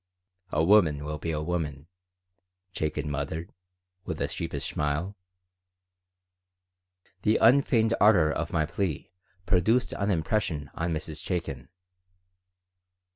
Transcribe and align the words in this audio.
"A 0.51 0.63
woman 0.63 1.05
will 1.05 1.19
be 1.19 1.29
a 1.29 1.43
woman," 1.43 1.85
Chaikin 2.73 3.07
muttered, 3.07 3.53
with 4.03 4.17
his 4.17 4.33
sheepish 4.33 4.67
smile 4.67 5.15
The 7.21 7.37
unfeigned 7.37 7.93
ardor 8.01 8.31
of 8.31 8.51
my 8.51 8.65
plea 8.65 9.11
produced 9.45 9.93
an 9.93 10.09
impression 10.09 10.71
on 10.73 10.91
Mrs. 10.91 11.23
Chaikin. 11.23 11.69